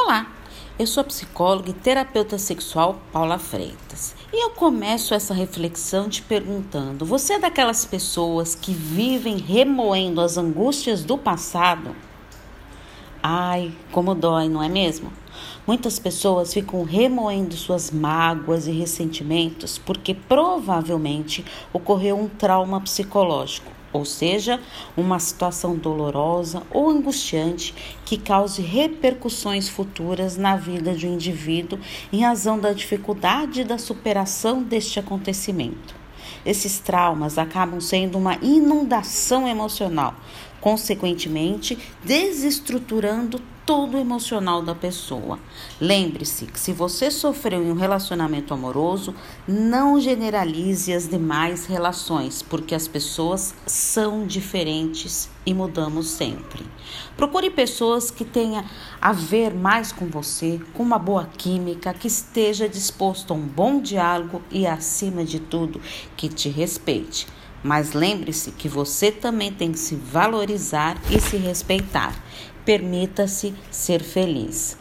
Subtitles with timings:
[0.00, 0.28] Olá,
[0.78, 4.14] eu sou a psicóloga e terapeuta sexual Paula Freitas.
[4.32, 10.38] E eu começo essa reflexão te perguntando: você é daquelas pessoas que vivem remoendo as
[10.38, 11.96] angústias do passado?
[13.20, 15.12] Ai, como dói, não é mesmo?
[15.66, 24.04] Muitas pessoas ficam remoendo suas mágoas e ressentimentos porque provavelmente ocorreu um trauma psicológico ou
[24.04, 24.60] seja,
[24.96, 27.74] uma situação dolorosa ou angustiante
[28.04, 31.78] que cause repercussões futuras na vida de um indivíduo
[32.12, 35.94] em razão da dificuldade da superação deste acontecimento.
[36.44, 40.14] Esses traumas acabam sendo uma inundação emocional,
[40.60, 45.38] consequentemente desestruturando todo o emocional da pessoa.
[45.78, 49.14] Lembre-se que se você sofreu em um relacionamento amoroso,
[49.46, 56.64] não generalize as demais relações, porque as pessoas são diferentes e mudamos sempre.
[57.14, 58.64] Procure pessoas que tenham
[59.02, 63.82] a ver mais com você, com uma boa química, que esteja disposto a um bom
[63.82, 65.78] diálogo e, acima de tudo,
[66.16, 67.26] que te respeite.
[67.62, 72.14] Mas lembre-se que você também tem que se valorizar e se respeitar.
[72.64, 74.76] Permita-se ser feliz.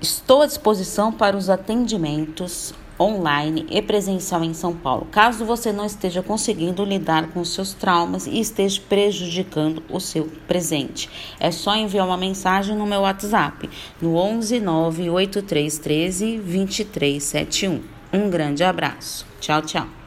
[0.00, 5.84] Estou à disposição para os atendimentos online e presencial em São Paulo, caso você não
[5.84, 11.08] esteja conseguindo lidar com seus traumas e esteja prejudicando o seu presente.
[11.38, 13.68] É só enviar uma mensagem no meu WhatsApp
[14.00, 17.82] no 11 98313 2371.
[18.12, 19.26] Um grande abraço.
[19.40, 19.97] Tchau, tchau.